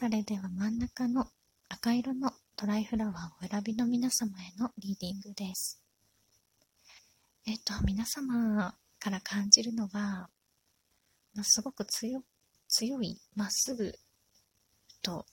[0.00, 1.26] それでは真ん中の
[1.68, 5.82] 赤色のドライフラワーを選びの皆様へのリーディングです。
[7.48, 10.30] えっ、と、皆様から感じるのは、
[11.42, 12.22] すごく強
[12.68, 13.92] 強い、まっすぐ
[15.02, 15.26] と、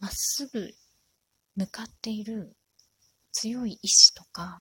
[0.00, 0.74] まっすぐ
[1.56, 2.54] 向かっている
[3.32, 4.60] 強い意志とか、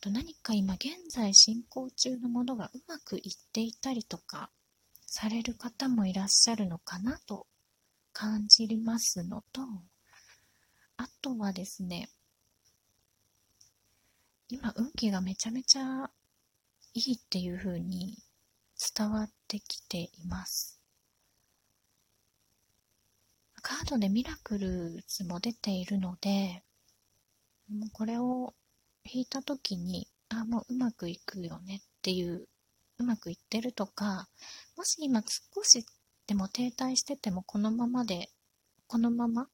[0.00, 4.50] と何か今現在進行中のものがうまくいっていたりとか
[5.10, 7.46] される方もいらっしゃるのかなと
[8.12, 9.62] 感じますのと、
[10.98, 12.10] あとはですね、
[14.50, 16.10] 今運気がめちゃめちゃ
[16.92, 18.18] いいっていう風に
[18.96, 20.78] 伝わってきています。
[23.62, 26.62] カードでミラクルズも出ているので、
[27.70, 28.54] もうこれを
[29.04, 32.46] 引いた時に、あ、もううまくいくよねっていう、
[32.98, 34.28] うまくいってるとか、
[34.76, 35.84] もし今少し
[36.26, 38.30] でも停滞しててもこのままで、
[38.86, 39.48] このまま、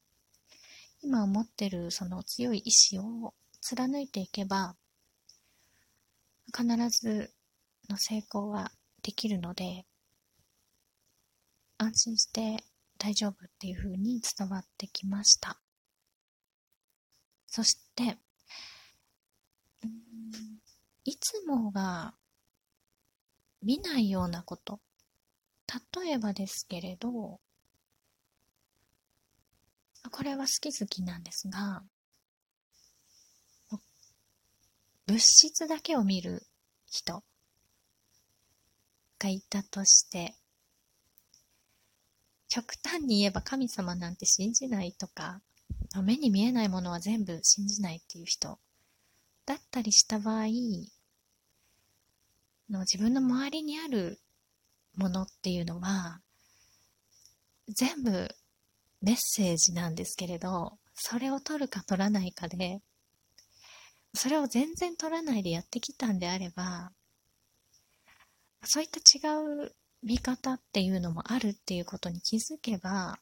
[1.01, 4.75] 今思ってるその強い意志を貫いていけば、
[6.55, 7.31] 必ず
[7.89, 8.71] の成功は
[9.03, 9.85] できるので、
[11.77, 12.63] 安心して
[12.97, 15.59] 大丈夫っていう風に伝わってきました。
[17.47, 18.17] そして、
[21.03, 22.13] いつもが
[23.65, 24.79] 見ないようなこと。
[25.97, 27.39] 例えばですけれど、
[30.11, 31.83] これは好き好きなんですが、
[35.07, 36.43] 物質だけを見る
[36.85, 37.23] 人
[39.17, 40.35] がいたとして、
[42.47, 45.41] 極端に言えば神様なんて信じないとか、
[46.03, 48.59] 目に見えないものは全部信じないっていう人
[49.47, 50.45] だったりした場合、
[52.69, 54.19] の自分の周りにある
[54.95, 56.21] ものっていうのは、
[57.67, 58.29] 全部
[59.01, 62.81] メッセージなんですけれど、それを取るか取らないかで、
[64.13, 66.91] それを全然取らないでやってきたんであれば、
[68.63, 73.19] そういった違う見方っていうのもあるっていうことに気づけば、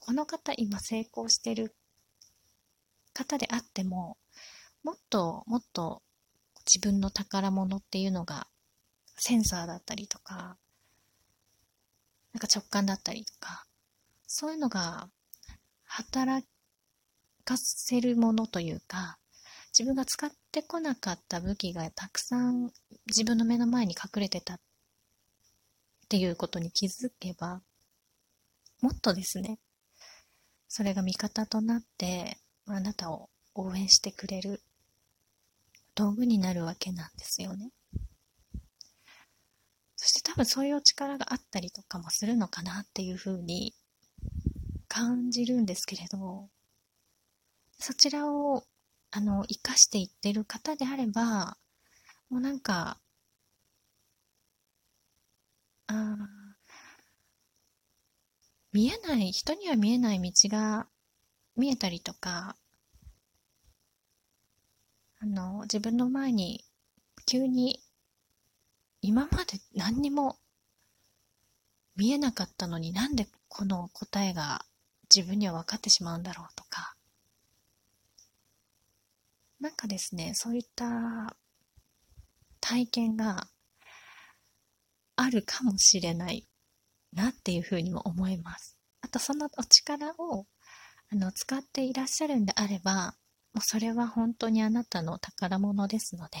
[0.00, 1.74] この方今成功してる
[3.12, 4.16] 方であっても、
[4.84, 6.02] もっともっと
[6.64, 8.46] 自分の宝物っていうのが
[9.16, 10.56] センサーだったりとか、
[12.32, 13.66] なんか直感だったりとか、
[14.26, 15.08] そういうのが
[15.84, 16.46] 働
[17.44, 19.18] かせるものというか、
[19.78, 22.70] 自分が使ってこなかった武器がたくさん
[23.06, 24.60] 自分の目の前に隠れてたっ
[26.08, 27.60] ていうことに気づけば、
[28.80, 29.58] もっとですね、
[30.68, 34.60] それが味方となって、あなたを応援してくれる
[35.94, 37.70] 道具になるわけなんですよね。
[40.06, 43.74] そして多分そういう力があったりとかもするのかなっていうふうに
[44.86, 46.48] 感じるんですけれど、
[47.80, 48.62] そちらを、
[49.10, 51.56] あの、活かしていってる方であれば、
[52.30, 53.00] もうなんか、
[55.88, 56.16] あ
[58.72, 60.86] 見えない、人には見えない道が
[61.56, 62.56] 見えたりとか、
[65.18, 66.64] あの、自分の前に
[67.26, 67.80] 急に
[69.06, 70.36] 今まで何にも
[71.94, 74.64] 見えなかったのになんでこの答えが
[75.14, 76.96] 自分には分かってしまうんだろうとか、
[79.60, 81.36] なんかですね、そういった
[82.60, 83.46] 体験が
[85.14, 86.48] あるかもしれない
[87.12, 88.76] なっていうふうにも思います。
[89.02, 90.46] あとそのお力を
[91.12, 93.14] あの使っていらっしゃるんであれば、
[93.54, 96.38] もうそれは本当にあなたの宝物ですので、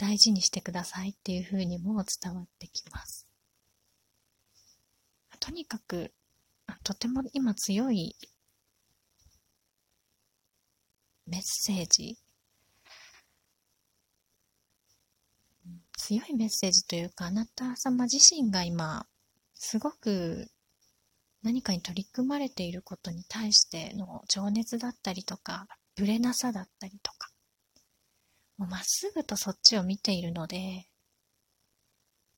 [0.00, 3.28] 大事にしてくださいっていうふうにも伝わってきます。
[5.38, 6.14] とにかく、
[6.82, 8.16] とても今強い
[11.26, 12.16] メッセージ、
[15.98, 19.06] 強いメッセージというか、あなた様自身が今、
[19.52, 20.50] すごく
[21.42, 27.29] 何かに取り組まれていることに対しての情熱だったりとか、ぶれなさだったりとか、
[28.66, 30.86] まっすぐとそっちを見ているので、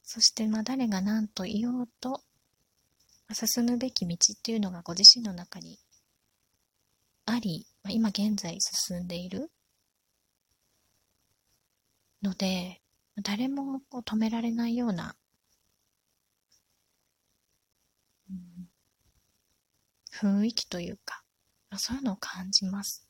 [0.02, 2.22] そしてまあ誰が何と言おうと、
[3.32, 5.78] 進むべき道っていうのがご自身の中に
[7.24, 9.50] あり、まあ、今現在進んでいる
[12.22, 12.80] ので、
[13.22, 15.16] 誰もこう止められないような、
[20.12, 21.24] 雰囲気というか、
[21.78, 23.08] そういうのを感じます。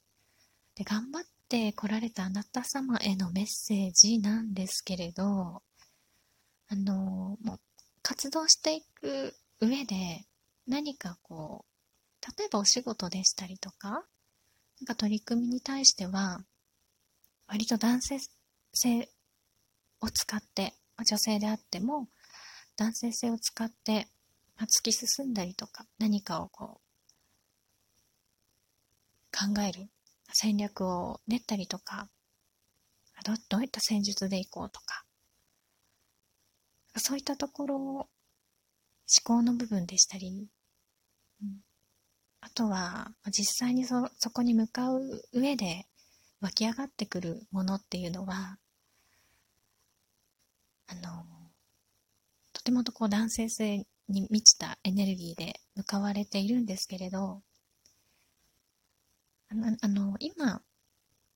[0.75, 5.63] で、頑張って来られたあなた様へのメッセージなんですけれど、
[6.69, 7.61] あの、もう
[8.01, 10.25] 活動していく上で
[10.67, 11.73] 何かこう、
[12.39, 14.03] 例えばお仕事でしたりとか、なん
[14.87, 16.43] か取り組みに対しては、
[17.47, 18.19] 割と男性
[18.73, 19.11] 性
[20.01, 20.73] を使って、
[21.07, 22.09] 女性であっても、
[22.77, 24.09] 男性性を使って、
[24.57, 26.83] まあ、突き進んだりとか、何かをこう、
[29.55, 29.91] 考える、
[30.33, 32.09] 戦略を練ったりとか、
[33.25, 35.05] どどういった戦術でいこうとか、
[36.97, 38.09] そういったところ、思
[39.25, 40.49] 考の部分でしたり、
[41.43, 41.61] うん、
[42.41, 45.01] あとは、実際にそ、そこに向かう
[45.33, 45.87] 上で
[46.41, 48.59] 湧き上がってくるものっていうのは、
[50.87, 51.25] あの、
[52.53, 57.43] とてもとこう男性性に満ちたエネルギーで向かわれているんですけれど、
[59.53, 60.63] あの、あの今、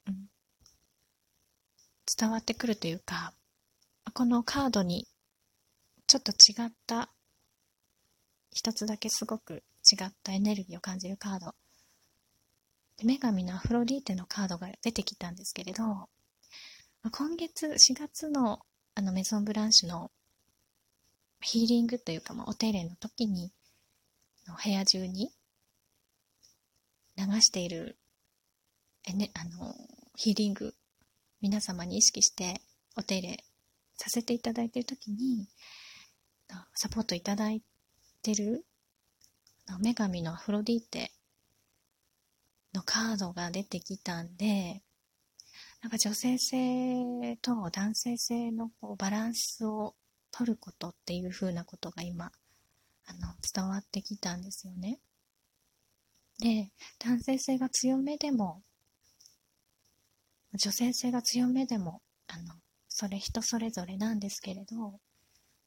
[0.07, 0.31] うん、
[2.19, 3.35] 伝わってくるというか、
[4.15, 5.07] このカードに
[6.07, 7.11] ちょっと違った
[8.51, 11.55] 一つだけすごく違ったエネルギーを感じるカード。
[13.03, 16.09] 女神のアフロディーテのカードが出てきたんですけれど
[17.13, 18.61] 今月4月の
[18.95, 20.11] あのメゾンブランシュの
[21.43, 23.53] ヒーリングというか、まあ、お手入れの時に
[24.65, 25.31] 部屋中に
[27.19, 27.99] 流している
[29.07, 29.75] え、ね、あの
[30.15, 30.75] ヒーリング
[31.41, 32.61] 皆様に意識して
[32.97, 33.45] お手入れ
[33.97, 35.49] させていただいている時に
[36.75, 37.63] サポートいただい
[38.23, 38.65] てる
[39.69, 41.11] 女神のアフロディーテ
[42.75, 44.83] のカードが出てきたんで、
[45.83, 49.95] なんか女性性と男性性のこうバランスを
[50.31, 52.31] 取ることっていう風なことが今、
[53.07, 54.99] あの、伝わってきたんですよね。
[56.39, 58.63] で、男性性が強めでも、
[60.55, 62.55] 女性性が強めでも、あの、
[62.89, 65.01] それ人それぞれなんですけれど、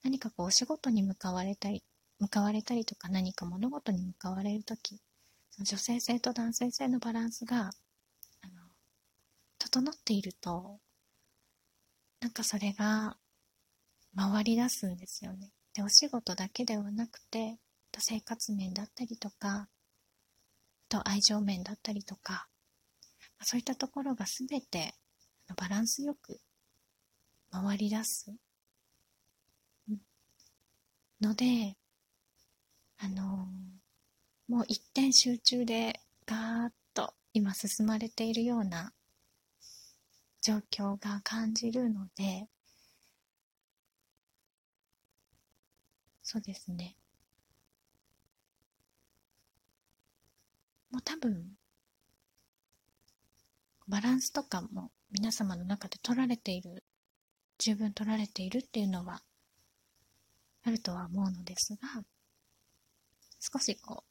[0.03, 1.83] 何かこうお仕事に向かわれたり、
[2.19, 4.99] 向かわれたりとか何か物事に向かわれるとき、
[5.59, 7.71] 女性性と男性性のバランスが、
[8.41, 8.69] あの、
[9.57, 10.79] 整っていると、
[12.21, 13.17] なんかそれが
[14.15, 15.51] 回り出すんですよね。
[15.73, 17.59] で、お仕事だけではなくて、
[17.97, 19.67] 生活面だったりとか、
[20.87, 22.47] と愛情面だったりとか、
[23.41, 24.93] そういったところがすべて
[25.55, 26.39] バランスよく
[27.51, 28.33] 回り出す
[31.21, 31.75] ので、
[32.97, 33.47] あの、
[34.47, 38.93] もう一点集中でガーッと今進まれているような
[40.41, 42.47] 状況が感じるので、
[46.23, 46.95] そうですね。
[50.91, 51.58] もう多分、
[53.89, 56.83] バランスとかも皆様の中で取られている、
[57.57, 59.23] 十分取られているっていうのは
[60.63, 62.03] あるとは思うのですが、
[63.39, 64.09] 少しこう、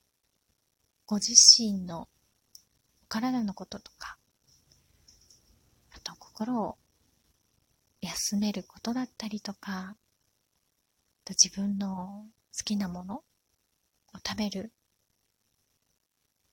[1.06, 2.08] ご自身の
[3.08, 4.19] 体のこととか、
[5.92, 6.76] あと心を
[8.00, 9.94] 休めることだったりとか、
[11.24, 12.26] と自分の
[12.56, 13.22] 好きなものを
[14.26, 14.72] 食べる、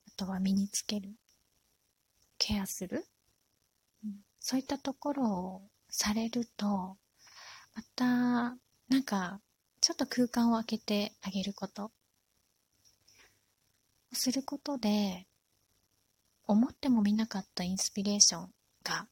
[0.06, 1.10] あとは身につける、
[2.38, 3.04] ケアする、
[4.48, 6.96] そういったところをされると、ま
[7.96, 9.40] た、なんか、
[9.80, 11.90] ちょっと空間を空けてあげること。
[14.12, 15.26] することで
[16.44, 18.50] 思ってもみなかったインスピレーション
[18.84, 19.08] が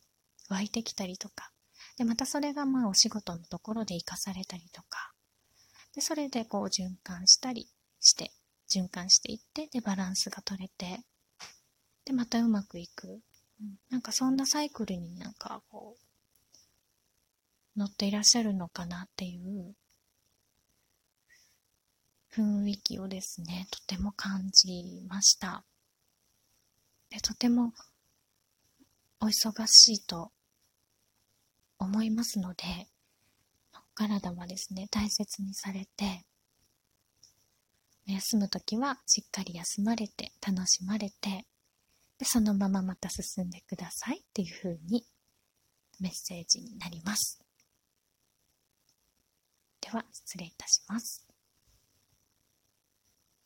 [0.50, 1.50] 湧いてきたりとか。
[1.96, 5.14] でまたそれがまあお仕事のところで活かされたりとか。
[5.96, 8.30] でそれでこう循環したりして
[8.70, 11.00] 循環していってでバランスが取れて。
[12.04, 13.20] でまたうまくいく、
[13.90, 15.96] なんかそんなサイクルになんかこ
[17.76, 19.74] う乗っていらっしゃるのかなっていう
[22.36, 25.64] 雰囲気をですね、とても感じました。
[27.10, 27.72] でとても
[29.20, 30.32] お忙しいと
[31.78, 32.64] 思いますので、
[33.72, 36.24] お体はですね、大切にされて、
[38.06, 41.46] 休むときはしっかり休まれて、楽しまれて、
[42.18, 45.04] でそのまままた進んでくださいっていう風に
[46.00, 47.40] メッセージになります。
[49.80, 51.23] では、失礼いたします。